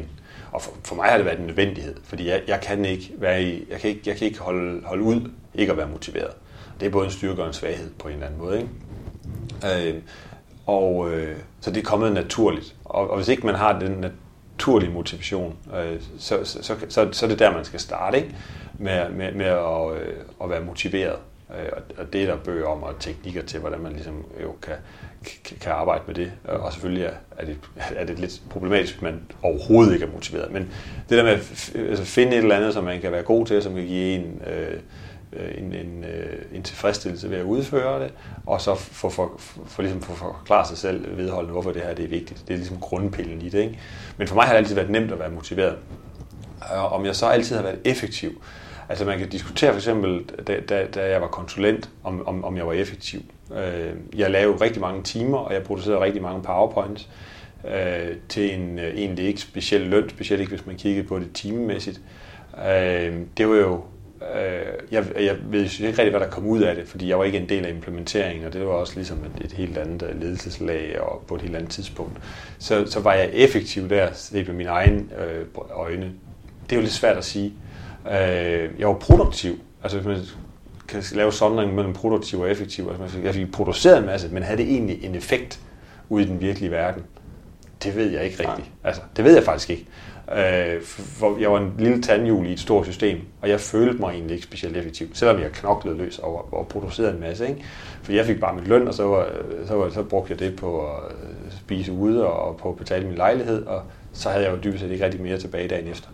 [0.51, 3.43] Og for, for mig har det været en nødvendighed, fordi jeg, jeg kan ikke være
[3.43, 6.31] i, jeg kan ikke, jeg kan ikke holde, holde ud ikke at være motiveret.
[6.79, 8.57] Det er både en styrke og en svaghed på en eller anden måde.
[8.57, 9.89] Ikke?
[9.89, 10.01] Øh,
[10.65, 12.75] og øh, så det er kommet naturligt.
[12.85, 14.05] Og, og hvis ikke man har den
[14.55, 18.35] naturlig motivation, øh, så, så, så, så, så er det der, man skal starte ikke?
[18.79, 21.15] Med, med, med at, øh, at være motiveret.
[21.49, 24.73] Øh, og det er der bøger om, og teknikker til, hvordan man ligesom jo kan,
[25.43, 26.31] kan, kan arbejde med det.
[26.49, 27.57] Øh, og selvfølgelig er det,
[27.95, 30.51] er det lidt problematisk, hvis man overhovedet ikke er motiveret.
[30.51, 30.69] Men
[31.09, 33.63] det der med at altså finde et eller andet, som man kan være god til,
[33.63, 34.41] som kan give en...
[34.47, 34.79] Øh,
[35.33, 38.13] Øh, en, en, øh, en tilfredsstillelse ved at udføre det,
[38.45, 41.93] og så få for, for, for, ligesom for forklare sig selv vedholdende, hvorfor det her
[41.93, 42.43] det er vigtigt.
[42.47, 43.59] Det er ligesom grundpillen i det.
[43.59, 43.79] Ikke?
[44.17, 45.77] Men for mig har det altid været nemt at være motiveret.
[46.71, 48.43] Og om jeg så altid har været effektiv.
[48.89, 52.57] Altså man kan diskutere for eksempel, da, da, da jeg var konsulent, om, om, om
[52.57, 53.21] jeg var effektiv.
[53.57, 57.09] Øh, jeg lavede rigtig mange timer, og jeg producerede rigtig mange powerpoints.
[57.67, 61.33] øh, til en øh, egentlig ikke speciel løn, specielt ikke hvis man kiggede på det
[61.33, 62.01] timemæssigt.
[62.57, 63.83] Øh, det var jo
[64.21, 67.23] øh, jeg, jeg ved ikke rigtig, hvad der kom ud af det, fordi jeg var
[67.23, 70.21] ikke en del af implementeringen, og det var også ligesom et, et helt andet øh,
[70.21, 72.21] ledelseslag og på et helt andet tidspunkt.
[72.59, 76.11] Så, så var jeg effektiv der, set med mine egne øh, øjne.
[76.63, 77.53] Det er jo lidt svært at sige.
[78.07, 79.59] Øh, jeg var produktiv.
[79.83, 80.17] Altså, hvis man
[80.87, 82.91] kan lave sondring mellem produktiv og effektiv.
[83.01, 85.59] Altså, jeg fik produceret en masse, men havde det egentlig en effekt
[86.09, 87.03] ude i den virkelige verden?
[87.83, 88.71] Det ved jeg ikke rigtigt.
[88.83, 89.85] Altså, det ved jeg faktisk ikke.
[90.31, 94.09] Øh, for jeg var en lille tandhjul i et stort system, og jeg følte mig
[94.09, 97.47] egentlig ikke specielt effektiv, selvom jeg knoklede løs og, og producerede en masse.
[97.47, 97.63] Ikke?
[98.03, 99.27] For jeg fik bare mit løn, og så, var,
[99.67, 103.07] så, var, så brugte jeg det på at øh, spise ude og på at betale
[103.07, 103.81] min lejlighed, og
[104.13, 106.09] så havde jeg jo dybest set ikke rigtig mere tilbage dagen efter.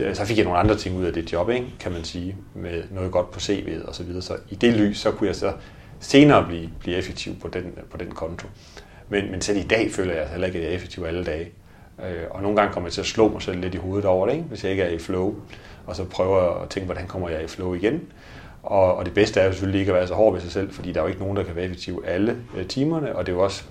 [0.00, 1.66] Øh, så fik jeg nogle andre ting ud af det job, ikke?
[1.80, 4.22] kan man sige, med noget godt på CV'et og så videre.
[4.22, 5.52] Så i det lys, så kunne jeg så
[6.00, 8.48] senere blive, blive effektiv på den, på den konto.
[9.08, 11.50] Men, men selv i dag føler jeg heller ikke, at jeg er effektiv alle dage.
[12.08, 14.26] Øh, og nogle gange kommer jeg til at slå mig selv lidt i hovedet over
[14.26, 14.44] det, ikke?
[14.44, 15.34] hvis jeg ikke er i flow.
[15.86, 18.02] Og så prøver jeg at tænke, hvordan kommer jeg i flow igen.
[18.62, 20.72] Og, og det bedste er jo selvfølgelig ikke at være så hård ved sig selv,
[20.72, 23.16] fordi der er jo ikke nogen, der kan være effektiv alle øh, timerne.
[23.16, 23.64] Og det er jo også,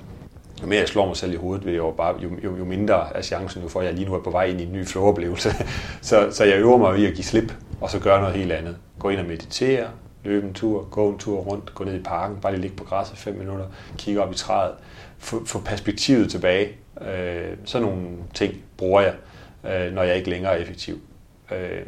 [0.62, 2.66] jo mere jeg slår mig selv i hovedet, vil jeg jo, bare, jo, jo, jo
[2.66, 4.74] mindre er chancen jo for, at jeg lige nu er på vej ind i en
[4.74, 5.50] ny flow-oplevelse.
[6.02, 8.78] så, så jeg øver mig i at give slip, og så gøre noget helt andet.
[9.00, 9.88] Gå ind og meditere,
[10.24, 12.84] løbe en tur, gå en tur rundt, gå ned i parken, bare lige ligge på
[12.84, 13.66] græsset fem minutter,
[13.98, 14.74] kigge op i træet,
[15.18, 16.70] få, få perspektivet tilbage.
[17.08, 19.14] Øh, sådan nogle ting bruger jeg,
[19.64, 21.00] øh, når jeg ikke længere er effektiv.
[21.52, 21.82] Øh,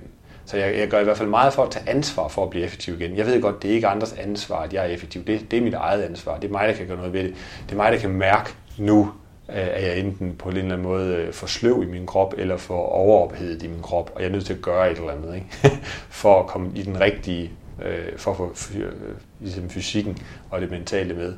[0.45, 2.65] så jeg, jeg gør i hvert fald meget for at tage ansvar for at blive
[2.65, 3.17] effektiv igen.
[3.17, 5.25] Jeg ved godt, det er ikke andres ansvar, at jeg er effektiv.
[5.25, 6.37] Det, det er mit eget ansvar.
[6.37, 7.33] Det er mig, der kan gøre noget ved det.
[7.65, 9.11] Det er mig, der kan mærke nu,
[9.49, 12.33] øh, at jeg enten på en eller anden måde øh, for sløv i min krop,
[12.37, 15.11] eller for overophedet i min krop, og jeg er nødt til at gøre et eller
[15.11, 15.77] andet, ikke?
[16.21, 17.51] for at komme i den rigtige,
[17.85, 18.91] øh, for at få øh,
[19.39, 20.17] ligesom fysikken
[20.49, 21.33] og det mentale med,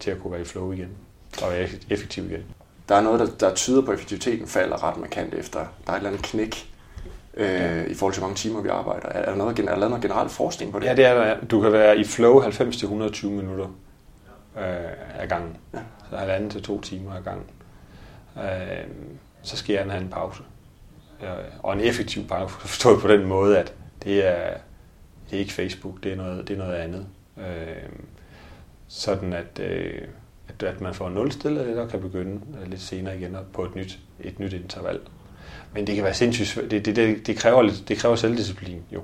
[0.00, 0.88] til at kunne være i flow igen,
[1.42, 2.44] og være effektiv igen
[2.90, 5.58] der er noget, der, der tyder på, at effektiviteten falder ret markant efter.
[5.58, 6.70] Der er et eller andet knæk
[7.34, 7.84] øh, ja.
[7.84, 9.08] i forhold til, hvor mange timer vi arbejder.
[9.08, 10.86] Er der, noget, er der lavet noget generel forskning på det?
[10.86, 11.44] Ja, det er der.
[11.44, 13.66] Du kan være i flow 90-120 minutter
[14.56, 15.56] øh, af gangen.
[15.74, 15.78] Ja.
[16.10, 17.46] Så halvanden til to timer af gangen.
[18.36, 18.86] Øh,
[19.42, 20.42] så skal jeg have en pause.
[21.22, 21.28] Øh,
[21.62, 24.54] og en effektiv pause, forstået på den måde, at det er,
[25.30, 27.06] det er ikke Facebook, det er noget, det er noget andet.
[27.38, 27.88] Øh,
[28.88, 29.60] sådan at...
[29.60, 30.02] Øh,
[30.62, 33.98] at, man får nulstillet lidt og kan begynde øh, lidt senere igen på et nyt,
[34.20, 35.00] et nyt interval.
[35.74, 39.02] Men det kan være sindssygt det, det, det, det, kræver, lidt, det kræver selvdisciplin jo.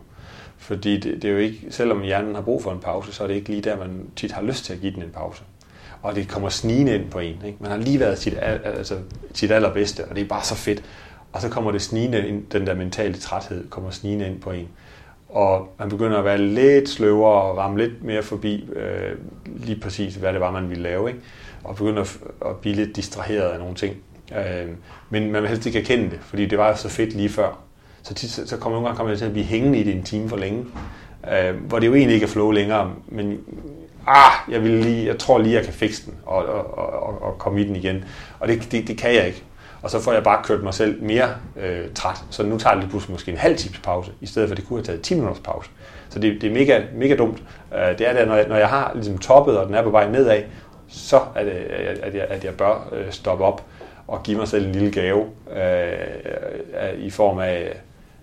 [0.59, 3.27] Fordi det, det er jo ikke, selvom hjernen har brug for en pause, så er
[3.27, 5.42] det ikke lige der, man tit har lyst til at give den en pause.
[6.03, 7.42] Og det kommer snigende ind på en.
[7.47, 7.59] Ikke?
[7.61, 8.99] Man har lige været sit, altså,
[9.35, 10.83] sit allerbedste, og det er bare så fedt.
[11.33, 14.69] Og så kommer det snigende ind, den der mentale træthed kommer snigende ind på en
[15.37, 19.16] og man begynder at være lidt sløvere og ramme lidt mere forbi øh,
[19.57, 21.20] lige præcis, hvad det var, man ville lave, ikke?
[21.64, 23.96] og begynder at, at blive lidt distraheret af nogle ting.
[24.33, 24.68] Øh,
[25.11, 27.59] men man vil helst ikke erkende det, fordi det var så fedt lige før.
[28.03, 30.03] Så, tit, så kommer nogle gange kommer det til at blive hængende i det en
[30.03, 30.64] time for længe,
[31.33, 33.38] øh, hvor det jo egentlig ikke er flow længere, men
[34.07, 37.38] ah, jeg, vil lige, jeg tror lige, jeg kan fikse den og, og, og, og
[37.38, 38.05] komme i den igen.
[38.40, 39.42] Og det, det, det kan jeg ikke
[39.87, 42.25] og så får jeg bare kørt mig selv mere øh, træt.
[42.31, 44.57] Så nu tager det lige pludselig måske en halv times pause, i stedet for at
[44.57, 45.70] det kunne have taget 10 minutters pause.
[46.09, 47.42] Så det, det er mega, mega dumt.
[47.75, 49.90] Øh, det er det, når jeg, når jeg har ligesom toppet, og den er på
[49.90, 50.42] vej nedad,
[50.88, 53.64] så er det, at jeg, at jeg bør øh, stoppe op
[54.09, 55.25] og give mig selv en lille gave
[55.57, 57.81] øh, i form af,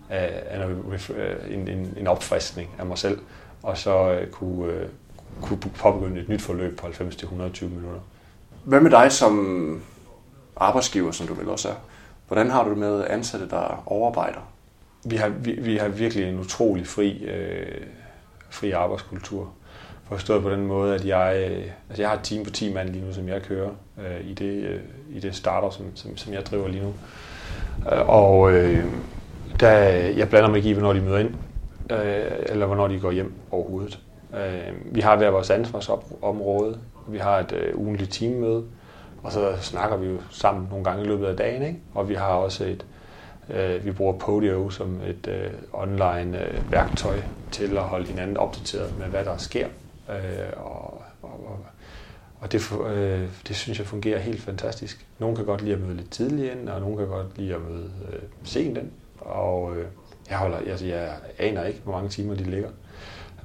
[0.10, 3.20] af, af øh, en, en, en opfriskning af mig selv,
[3.64, 4.88] og så øh, kunne, øh,
[5.42, 8.00] kunne påbegynde et nyt forløb på 90-120 minutter.
[8.64, 9.84] Hvad med dig som
[10.56, 11.74] arbejdsgiver, som du vel også er.
[12.28, 14.40] Hvordan har du det med ansatte, der overarbejder?
[15.06, 17.82] Vi har, vi, vi har virkelig en utrolig fri, øh,
[18.50, 19.50] fri arbejdskultur.
[20.10, 22.90] Forstået på den måde, at jeg, øh, altså jeg har et team på 10 mand
[22.90, 26.34] lige nu, som jeg kører øh, i, det, øh, i det starter, som, som, som
[26.34, 26.94] jeg driver lige nu.
[27.92, 28.86] Øh, og øh,
[29.60, 29.72] der,
[30.18, 31.36] jeg blander mig ikke i, hvornår de møder ind,
[31.92, 34.00] øh, eller hvornår de går hjem overhovedet.
[34.34, 36.80] Øh, vi har hver vores ansvarsområde.
[37.08, 38.64] Vi har et øh, ugenligt teammøde,
[39.24, 41.80] og så snakker vi jo sammen nogle gange i løbet af dagen, ikke?
[41.94, 42.86] og vi har også et,
[43.50, 49.00] øh, vi bruger Podio som et øh, online øh, værktøj til at holde hinanden opdateret
[49.00, 49.68] med, hvad der sker.
[50.10, 51.60] Øh, og, og,
[52.40, 55.06] og det, øh, det synes jeg fungerer helt fantastisk.
[55.20, 57.62] Nogle kan godt lide at møde lidt tidligt ind, og nogle kan godt lide at
[57.62, 58.92] møde øh, sent ind.
[59.20, 59.86] Og øh,
[60.30, 61.10] jeg, holder, altså, jeg
[61.40, 62.70] aner ikke, hvor mange timer de ligger.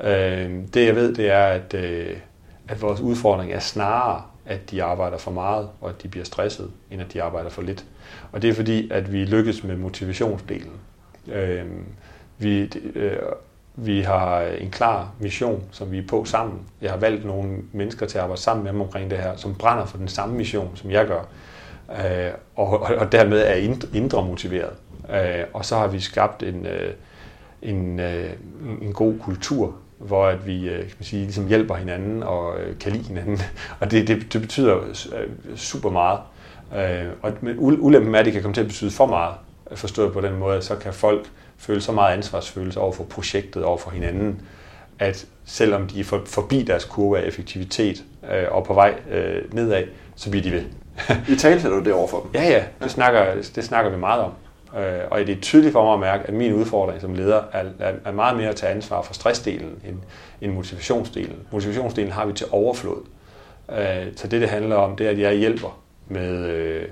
[0.01, 2.17] Øh, det jeg ved, det er, at, øh,
[2.69, 6.71] at vores udfordring er snarere at de arbejder for meget, og at de bliver stresset,
[6.91, 7.85] end at de arbejder for lidt.
[8.33, 10.73] Og det er fordi, at vi lykkes med motivationsdelen.
[11.33, 11.65] Øh,
[12.39, 13.17] vi, øh,
[13.75, 16.61] vi har en klar mission, som vi er på sammen.
[16.81, 19.55] Jeg har valgt nogle mennesker til at arbejde sammen med mig omkring det her, som
[19.55, 21.23] brænder for den samme mission, som jeg gør.
[21.91, 23.55] øh, og, og dermed er
[23.95, 24.73] indre motiveret.
[25.11, 26.93] Øh, og så har vi skabt en, øh,
[27.63, 28.31] en, øh,
[28.83, 33.05] en god kultur, hvor at vi kan man sige, ligesom hjælper hinanden og kan lide
[33.05, 33.39] hinanden.
[33.81, 34.81] Og det, det, det betyder
[35.57, 36.21] super meget.
[37.23, 39.35] Og ulempen er, at det kan komme til at betyde for meget,
[39.75, 43.65] forstået på den måde, at så kan folk føle så meget ansvarsfølelse over for projektet,
[43.65, 44.41] over for hinanden,
[44.99, 48.05] at selvom de er forbi deres kurve af effektivitet
[48.51, 48.95] og på vej
[49.53, 49.85] nedad,
[50.17, 50.63] så bliver de ved.
[51.29, 52.31] I tale du det over for dem?
[52.41, 52.65] Ja, ja.
[52.83, 54.33] Det snakker, det snakker vi meget om.
[54.77, 57.65] Øh, og det er tydeligt for mig at mærke, at min udfordring som leder er,
[57.79, 59.97] er, er meget mere at tage ansvar for stressdelen end,
[60.41, 61.37] end motivationsdelen.
[61.53, 63.03] Motivationsdelen har vi til overflod.
[63.71, 66.89] Øh, så det, det handler om, det er, at jeg hjælper med øh,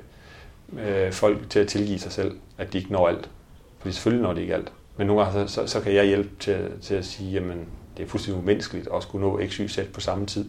[0.78, 3.30] øh, folk til at tilgive sig selv, at de ikke når alt.
[3.78, 4.72] Fordi selvfølgelig når de ikke alt.
[4.96, 8.02] Men nogle gange så, så, så kan jeg hjælpe til, til at sige, jamen det
[8.04, 10.44] er fuldstændig umenneskeligt at skulle nå x, y, z på samme tid.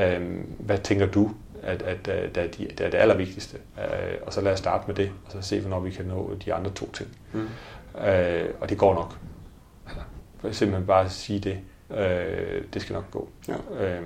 [0.00, 0.20] Øh,
[0.58, 1.30] hvad tænker du?
[1.62, 3.58] At, at, at, at det er det allervigtigste.
[3.78, 6.34] Øh, og så lad os starte med det, og så se, hvornår vi kan nå
[6.44, 7.08] de andre to ting.
[7.32, 7.48] Mm.
[8.06, 9.14] Øh, og det går nok.
[10.44, 11.58] Altså, simpelthen bare sige det.
[11.98, 13.28] Øh, det skal nok gå.
[13.48, 13.84] Ja.
[13.84, 14.02] Øh,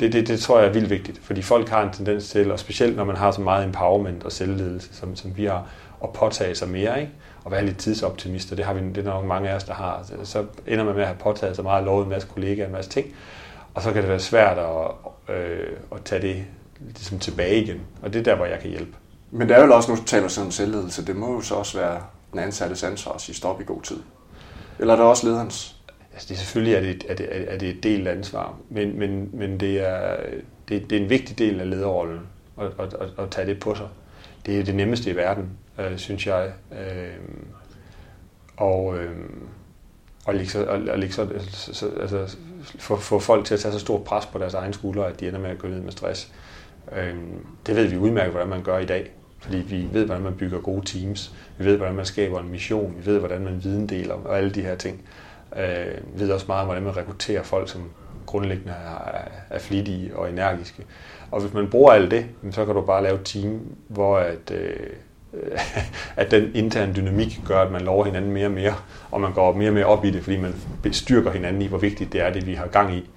[0.00, 2.58] det, det, det tror jeg er vildt vigtigt, fordi folk har en tendens til, og
[2.58, 5.68] specielt når man har så meget empowerment og selvledelse, som, som vi har,
[6.04, 7.12] at påtage sig mere, ikke?
[7.44, 8.56] og være lidt tidsoptimister.
[8.56, 10.06] Det har vi det er nok mange af os, der har.
[10.24, 12.90] Så ender man med at have påtaget sig meget, lovet en masse kollegaer, en masse
[12.90, 13.06] ting,
[13.74, 16.44] og så kan det være svært at, øh, at tage det
[16.86, 17.80] ligesom tilbage igen.
[18.02, 18.96] Og det er der, hvor jeg kan hjælpe.
[19.30, 22.02] Men det er jo også, nu taler om selvledelse, det må jo så også være
[22.32, 24.00] den ansattes ansvar at sige stop i god tid.
[24.78, 25.76] Eller er det også lederens?
[26.12, 29.60] Altså det, selvfølgelig er det, er, det, er det et del ansvar, men, men, men
[29.60, 30.16] det, er,
[30.68, 32.20] det, det er en vigtig del af lederrollen
[32.60, 33.88] at, at, at, at tage det på sig.
[34.46, 36.52] Det er det nemmeste i verden, øh, synes jeg.
[36.72, 37.14] Øh,
[38.56, 39.16] og, øh,
[40.26, 42.36] og, liksom, og, og liksom, altså, altså,
[42.78, 45.28] få, få folk til at tage så stort pres på deres egen skuldre, at de
[45.28, 46.32] ender med at gå ned med stress.
[46.96, 47.14] Øh,
[47.66, 49.10] det ved vi udmærket, hvordan man gør i dag.
[49.40, 51.34] Fordi vi ved, hvordan man bygger gode teams.
[51.58, 52.94] Vi ved, hvordan man skaber en mission.
[52.98, 55.02] Vi ved, hvordan man videndeler og alle de her ting.
[55.56, 57.82] Øhm, vi ved også meget om, hvordan man rekrutterer folk, som
[58.26, 58.74] grundlæggende
[59.50, 60.84] er, flittige og energiske.
[61.30, 64.50] Og hvis man bruger alt det, så kan du bare lave et team, hvor at,
[64.50, 64.76] øh,
[66.16, 68.74] at den interne dynamik gør, at man lover hinanden mere og mere,
[69.10, 71.78] og man går mere og mere op i det, fordi man bestyrker hinanden i, hvor
[71.78, 73.10] vigtigt det er, det vi har gang i.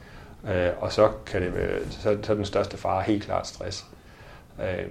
[0.49, 3.85] Øh, og så kan det være, så, så er den største fare helt klart stress.
[4.61, 4.87] Øh,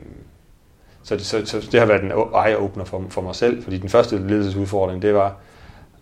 [1.03, 3.89] så, det, så, så det har været en eye-opener for, for mig selv, fordi den
[3.89, 5.37] første ledelsesudfordring, det var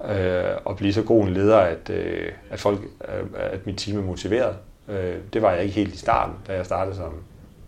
[0.04, 3.98] øh, at blive så god en leder, at, øh, at, folk, øh, at mit team
[3.98, 4.56] er motiveret.
[4.88, 7.12] Øh, det var jeg ikke helt i starten, da jeg startede som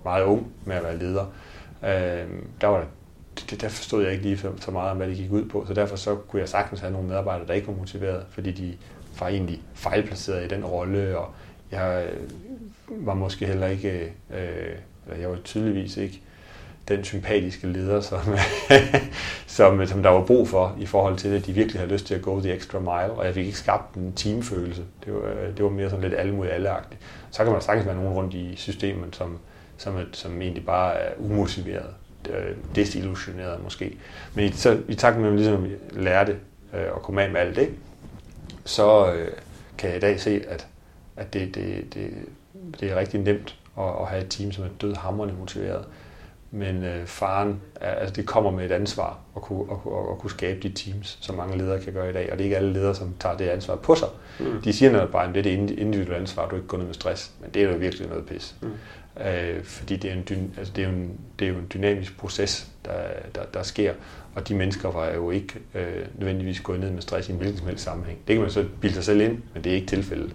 [0.04, 1.24] meget ung med at være leder.
[1.84, 2.28] Øh,
[2.60, 2.84] der var
[3.50, 5.74] det, der forstod jeg ikke lige så meget om, hvad det gik ud på, så
[5.74, 8.74] derfor så kunne jeg sagtens have nogle medarbejdere, der ikke var motiveret, fordi de
[9.20, 11.28] var egentlig fejlplaceret i den rolle, og
[11.74, 16.20] jeg øh, var måske heller ikke, øh, eller jeg var tydeligvis ikke
[16.88, 18.20] den sympatiske leder, som,
[19.46, 22.06] som, øh, som der var brug for i forhold til, at de virkelig havde lyst
[22.06, 24.82] til at gå the extra mile, og jeg fik ikke skabt en teamfølelse.
[25.04, 26.96] Det var, øh, det var mere sådan lidt alle mod alle -agtigt.
[27.30, 29.38] Så kan man sagtens være nogen rundt i systemet, som,
[29.76, 31.86] som, som egentlig bare er umotiveret,
[32.74, 33.98] desillusioneret måske.
[34.34, 36.36] Men i, så, i takt med, at man ligesom lærte
[36.74, 37.70] øh, at komme af med alt det,
[38.64, 39.28] så øh,
[39.78, 40.66] kan jeg i dag se, at
[41.16, 42.10] at det, det, det,
[42.80, 45.84] det er rigtig nemt at, at have et team, som er død hamrende motiveret.
[46.50, 50.18] Men øh, faren, er, altså det kommer med et ansvar at kunne, at, at, at
[50.18, 52.32] kunne skabe de teams, som mange ledere kan gøre i dag.
[52.32, 54.08] Og det er ikke alle ledere, som tager det ansvar på sig.
[54.40, 54.62] Mm.
[54.62, 56.94] De siger netop bare, at det er det individuelle ansvar, du ikke går ned med
[56.94, 57.32] stress.
[57.40, 58.54] Men det er jo virkelig noget pis.
[58.62, 58.72] Mm.
[59.26, 62.18] Øh, fordi det er, en, altså det, er jo en, det er jo en dynamisk
[62.18, 62.92] proces, der,
[63.34, 63.92] der, der sker.
[64.34, 67.58] Og de mennesker var jo ikke øh, nødvendigvis gået ned med stress i en hvilken
[67.58, 68.18] som helst sammenhæng.
[68.28, 70.34] Det kan man så bilde sig selv ind, men det er ikke tilfældet.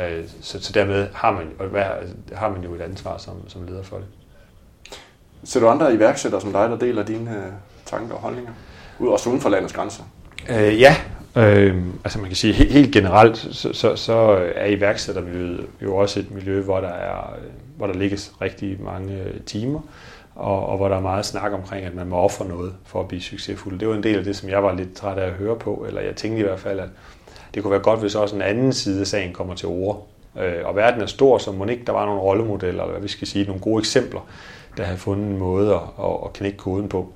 [0.00, 1.46] Øh, så, så dermed har man,
[2.32, 4.06] har man jo et ansvar som, som leder for det.
[5.44, 7.52] Ser du andre iværksættere som dig, der deler dine øh,
[7.86, 8.52] tanker og holdninger?
[8.98, 10.02] Ud også uden for landets grænser?
[10.48, 10.96] Øh, ja,
[11.36, 14.12] øh, altså man kan sige helt, helt generelt, så, så, så
[14.54, 17.36] er iværksættermiljøet jo også et miljø, hvor der, er,
[17.76, 19.80] hvor der ligges rigtig mange timer,
[20.34, 23.08] og, og hvor der er meget snak omkring, at man må ofre noget for at
[23.08, 23.78] blive succesfuld.
[23.78, 25.84] Det var en del af det, som jeg var lidt træt af at høre på,
[25.88, 26.88] eller jeg tænkte i hvert fald, at
[27.54, 30.06] det kunne være godt, hvis også en anden side af sagen kommer til ord.
[30.38, 33.08] Øh, og verden er stor, så må ikke der var nogle rollemodeller, eller hvad vi
[33.08, 34.20] skal sige, nogle gode eksempler,
[34.76, 37.12] der har fundet en måde at, at knække koden på.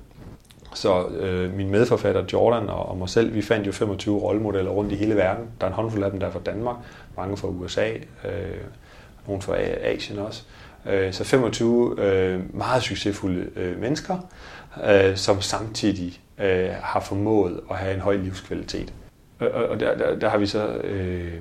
[0.73, 4.91] Så øh, min medforfatter Jordan og, og mig selv, vi fandt jo 25 rollemodeller rundt
[4.91, 5.45] i hele verden.
[5.61, 6.75] Der er en håndfuld af dem, der er fra Danmark,
[7.17, 7.89] mange fra USA,
[8.25, 8.57] øh,
[9.27, 10.43] nogle fra Asien også.
[10.85, 14.17] Øh, så 25 øh, meget succesfulde øh, mennesker,
[14.85, 18.93] øh, som samtidig øh, har formået at have en høj livskvalitet.
[19.39, 21.33] Og, og der, der, der har vi så øh,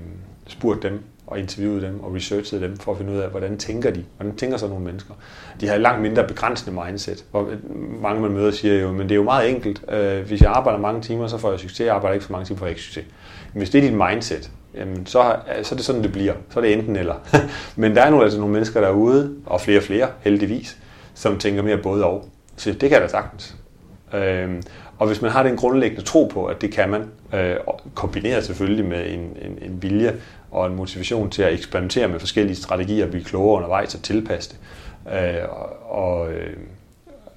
[0.46, 3.90] spurgt dem, og interviewet dem og researchet dem for at finde ud af, hvordan tænker
[3.90, 4.04] de?
[4.16, 5.14] Hvordan tænker så nogle mennesker?
[5.60, 7.24] De har et langt mindre begrænsende mindset.
[7.30, 7.58] Hvor øh,
[8.02, 9.82] mange man møder siger jo, men det er jo meget enkelt.
[9.92, 11.86] Øh, hvis jeg arbejder mange timer, så får jeg succes.
[11.86, 13.04] Jeg arbejder ikke for mange timer, får jeg ikke succes.
[13.52, 16.34] Men hvis det er dit mindset, jamen så, øh, så er det sådan, det bliver.
[16.50, 17.14] Så er det enten eller.
[17.76, 20.78] men der er nu altså nogle mennesker derude, og flere og flere heldigvis,
[21.14, 22.28] som tænker mere både og.
[22.56, 23.56] Så det kan jeg da sagtens.
[24.14, 24.62] Øhm,
[24.98, 27.56] og hvis man har den grundlæggende tro på, at det kan man, øh,
[27.94, 30.14] kombineret selvfølgelig med en, en, en vilje
[30.50, 34.58] og en motivation til at eksperimentere med forskellige strategier, blive klogere undervejs og tilpasse det,
[35.12, 35.48] øh,
[35.88, 36.56] og, øh,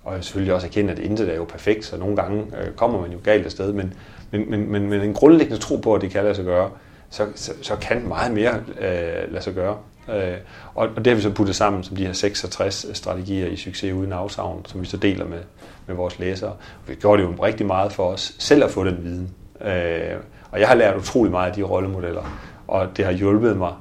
[0.04, 3.12] og selvfølgelig også erkende, at intet er jo perfekt, så nogle gange øh, kommer man
[3.12, 3.94] jo galt afsted, men,
[4.32, 6.70] men, men, men, men en grundlæggende tro på, at det kan lade sig gøre,
[7.10, 9.78] så, så, så kan meget mere øh, lade sig gøre.
[10.10, 10.38] Øh,
[10.76, 13.56] og, og det har vi så puttet sammen som de her 66 øh, strategier i
[13.56, 15.40] succes uden afsavn, som vi så deler med,
[15.88, 16.54] med vores læsere.
[16.88, 19.30] Vi gjorde det jo rigtig meget for os selv at få den viden.
[19.62, 20.18] Øh,
[20.52, 23.74] og jeg har lært utrolig meget af de rollemodeller, og det har hjulpet mig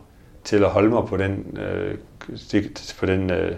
[0.44, 1.98] til at holde mig på den, øh,
[2.98, 3.56] på den øh,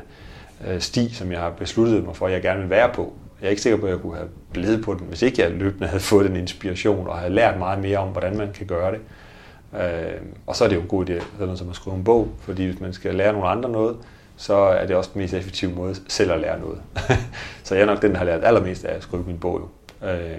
[0.66, 3.12] øh sti, som jeg har besluttet mig for, at jeg gerne vil være på.
[3.40, 5.51] Jeg er ikke sikker på, at jeg kunne have blevet på den, hvis ikke jeg
[5.51, 8.92] løbende havde fået den inspiration og havde lært meget mere om, hvordan man kan gøre
[8.92, 9.01] det.
[9.80, 12.28] Øh, og så er det jo en god idé, sådan som at skrive en bog,
[12.40, 13.96] fordi hvis man skal lære nogle andre noget,
[14.37, 16.82] så er det også den mest effektive måde selv at lære noget.
[17.64, 19.61] så jeg er nok den, der har lært allermest af at skrive min bog.
[19.61, 20.08] Jo.
[20.08, 20.38] Øh,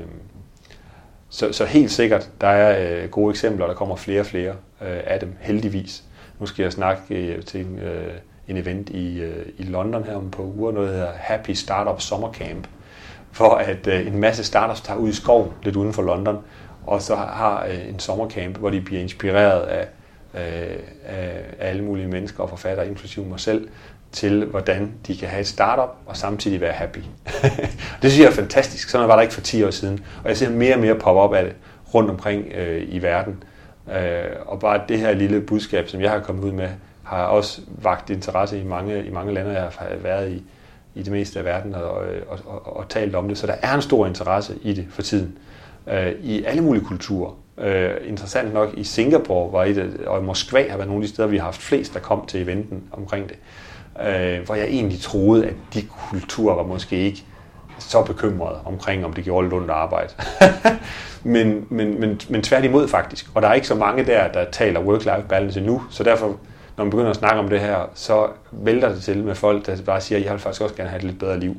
[1.29, 4.51] så, så helt sikkert, der er øh, gode eksempler, og der kommer flere og flere
[4.81, 6.03] øh, af dem, heldigvis.
[6.39, 8.13] Nu skal jeg snakke øh, til en, øh,
[8.47, 12.01] en event i, øh, i London her om på uger, noget der hedder Happy Startup
[12.01, 12.67] Summer Camp,
[13.31, 16.37] for at øh, en masse startups tager ud i skoven lidt uden for London,
[16.87, 19.87] og så har øh, en sommercamp, hvor de bliver inspireret af,
[20.33, 23.67] øh, af alle mulige mennesker og forfattere, inklusive mig selv,
[24.11, 26.99] til hvordan de kan have et startup og samtidig være happy.
[28.01, 28.89] det synes jeg er fantastisk.
[28.89, 30.05] Sådan var der ikke for 10 år siden.
[30.23, 31.53] Og jeg ser mere og mere pop op af det
[31.93, 33.43] rundt omkring øh, i verden.
[33.95, 36.69] Øh, og bare det her lille budskab, som jeg har kommet ud med,
[37.03, 40.43] har også vagt interesse i mange, i mange lande, jeg har været i,
[40.95, 41.91] i det meste af verden og,
[42.27, 43.37] og, og, og talt om det.
[43.37, 45.52] Så der er en stor interesse i det for tiden øh,
[45.87, 47.31] Øh, i alle mulige kulturer.
[47.57, 51.13] Øh, interessant nok i Singapore var et, og i Moskva har været nogle af de
[51.13, 53.37] steder, vi har haft flest, der kom til eventen omkring det.
[54.07, 57.23] Øh, hvor jeg egentlig troede, at de kulturer var måske ikke
[57.79, 60.13] så bekymrede omkring, om det gjorde lidt ondt at arbejde.
[61.33, 63.25] men, men, men, men tværtimod faktisk.
[63.35, 66.27] Og der er ikke så mange der, der taler work-life balance nu, så derfor,
[66.77, 69.77] når man begynder at snakke om det her, så vælter det til med folk, der
[69.85, 71.57] bare siger, at jeg vil faktisk også gerne have et lidt bedre liv.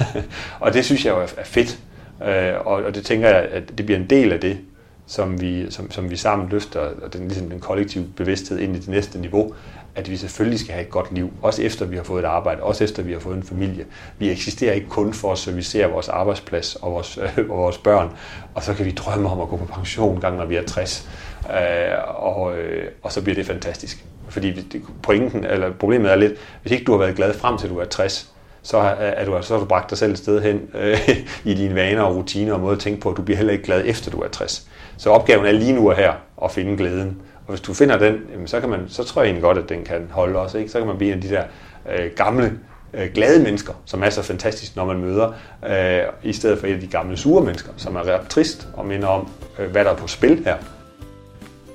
[0.60, 1.78] og det synes jeg jo er fedt.
[2.24, 4.58] Øh, og, og det tænker jeg, at det bliver en del af det,
[5.06, 8.78] som vi, som, som vi sammen løfter, og den, ligesom den kollektive bevidsthed ind i
[8.78, 9.54] det næste niveau,
[9.94, 12.62] at vi selvfølgelig skal have et godt liv, også efter vi har fået et arbejde,
[12.62, 13.86] også efter vi har fået en familie.
[14.18, 18.10] Vi eksisterer ikke kun for at servicere vores arbejdsplads og vores, øh, og vores børn,
[18.54, 21.08] og så kan vi drømme om at gå på pension gang, når vi er 60,
[21.50, 24.04] øh, og, øh, og så bliver det fantastisk.
[24.28, 24.66] Fordi
[25.02, 27.84] pointen, eller problemet er lidt, hvis ikke du har været glad frem til du er
[27.84, 28.35] 60,
[28.66, 31.08] så er du, så har du bragt dig selv et sted hen øh,
[31.50, 33.64] i dine vaner og rutiner og måde at tænke på, at du bliver heller ikke
[33.64, 34.68] glad efter du er 60.
[34.96, 36.12] Så opgaven er lige nu og her
[36.44, 37.22] at finde glæden.
[37.46, 39.84] Og hvis du finder den, så, kan man, så tror jeg egentlig godt, at den
[39.84, 40.58] kan holde også.
[40.58, 40.70] Ikke?
[40.70, 41.44] Så kan man blive en af de der
[41.92, 42.58] øh, gamle,
[42.94, 45.32] øh, glade mennesker, som er så fantastisk, når man møder,
[45.68, 48.86] øh, i stedet for et af de gamle sure mennesker, som er ret trist og
[48.86, 50.56] minder om, øh, hvad der er på spil her.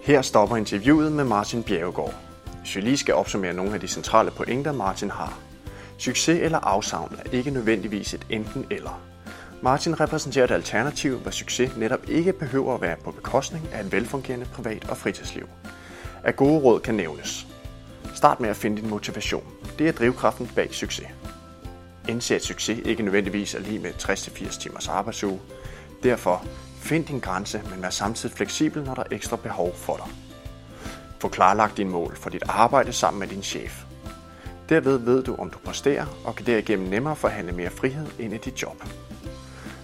[0.04, 2.14] Her stopper interviewet med Martin Bjerregaard.
[2.60, 5.40] Hvis vi lige skal opsummere nogle af de centrale pointer, Martin har,
[6.02, 9.02] Succes eller afsavn er ikke nødvendigvis et enten eller.
[9.62, 13.92] Martin repræsenterer et alternativ, hvor succes netop ikke behøver at være på bekostning af et
[13.92, 15.48] velfungerende privat- og fritidsliv.
[16.24, 17.48] Af gode råd kan nævnes.
[18.14, 19.44] Start med at finde din motivation.
[19.80, 21.08] Det er drivkraften bag succes.
[22.10, 25.40] Indse at succes ikke nødvendigvis er lige med 60-80 timers arbejdsuge.
[26.04, 26.46] Derfor
[26.78, 30.06] find din grænse, men vær samtidig fleksibel, når der er ekstra behov for dig.
[31.20, 33.91] Få klarlagt dine mål for dit arbejde sammen med din chef.
[34.72, 38.38] Derved ved du, om du præsterer, og kan derigennem nemmere forhandle mere frihed ind i
[38.38, 38.84] dit job.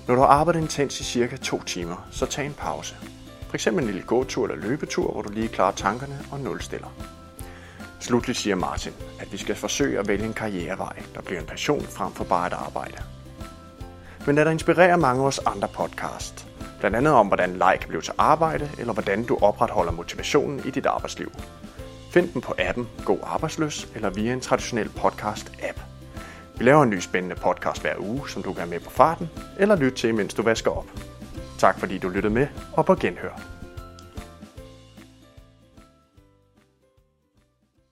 [0.07, 2.95] Når du har arbejdet intens i cirka to timer, så tag en pause.
[3.47, 6.87] For eksempel en lille gåtur eller løbetur, hvor du lige klarer tankerne og nulstiller.
[7.99, 11.81] Slutligt siger Martin, at vi skal forsøge at vælge en karrierevej, der bliver en passion
[11.81, 12.97] frem for bare et arbejde.
[14.25, 16.47] Men lad dig inspirere mange af vores andre podcast.
[16.79, 20.71] Blandt andet om, hvordan leg kan blive til arbejde, eller hvordan du opretholder motivationen i
[20.71, 21.31] dit arbejdsliv.
[22.17, 25.81] Find den på appen Go Arbejdsløs eller via en traditionel podcast-app.
[26.57, 29.29] Vi laver en ny spændende podcast hver uge, som du kan have med på farten
[29.59, 30.85] eller lytte til, mens du vasker op.
[31.57, 33.56] Tak fordi du lyttede med, og på genhør.